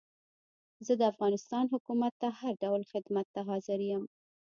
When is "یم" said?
3.89-4.03